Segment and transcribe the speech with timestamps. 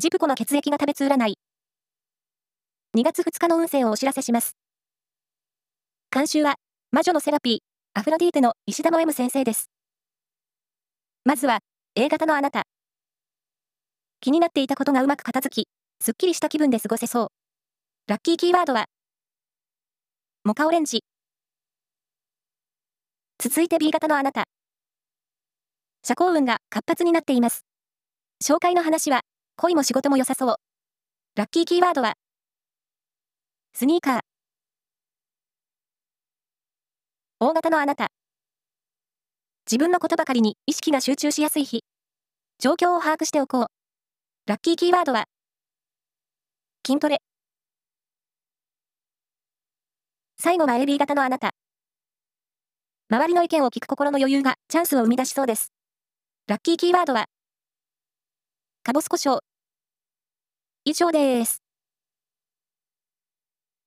[0.00, 1.34] ジプコの血液が食べつ占い。
[2.96, 4.56] 2月2日の運勢をお知らせします。
[6.14, 6.54] 監修は、
[6.92, 7.58] 魔女のセラピー、
[7.98, 9.72] アフロディーテの石田の M 先生です。
[11.24, 11.58] まずは、
[11.96, 12.62] A 型のあなた。
[14.20, 15.68] 気になっていたことがうまく片付き、
[16.00, 17.28] すっきりした気分で過ごせそう。
[18.06, 18.84] ラッキーキーワードは、
[20.44, 21.02] モカオレンジ。
[23.42, 24.44] 続いて B 型のあなた。
[26.04, 27.62] 社交運が活発になっています。
[28.44, 29.22] 紹介の話は、
[29.60, 30.56] 恋も仕事も良さそう。
[31.34, 32.14] ラッキーキーワードは、
[33.72, 34.20] スニーカー。
[37.40, 38.12] 大型のあなた。
[39.66, 41.82] 自分のことばかりに意識が集中しやすい日。
[42.60, 43.66] 状況を把握しておこう。
[44.46, 45.24] ラッキーキーワードは、
[46.86, 47.18] 筋トレ。
[50.38, 51.50] 最後は AB 型のあなた。
[53.10, 55.72] 周りの意見を聞く心の余裕がチャンスを生み出しそうです。
[56.46, 57.26] ラッキーキーワードは、
[58.84, 59.47] かぼす胡椒。
[60.88, 61.67] 以上です。